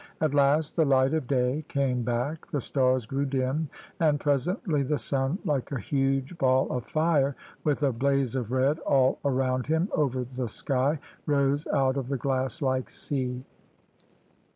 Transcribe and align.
At 0.19 0.33
last 0.33 0.75
the 0.75 0.83
light 0.83 1.13
of 1.13 1.27
day 1.27 1.63
came 1.67 2.01
back, 2.01 2.49
the 2.49 2.59
stars 2.59 3.05
grew 3.05 3.23
dim, 3.25 3.69
and 3.99 4.19
presently 4.19 4.81
the 4.81 4.97
sun, 4.97 5.37
like 5.45 5.71
a 5.71 5.79
huge 5.79 6.39
ball 6.39 6.67
of 6.71 6.87
fire, 6.87 7.35
with 7.63 7.83
a 7.83 7.91
blaze 7.91 8.33
of 8.33 8.51
red 8.51 8.79
all 8.79 9.19
around 9.23 9.67
him 9.67 9.89
over 9.91 10.23
the 10.23 10.47
sky, 10.47 10.97
rose 11.27 11.67
out 11.67 11.97
of 11.97 12.07
the 12.07 12.17
glass 12.17 12.63
like 12.63 12.89
sea. 12.89 13.43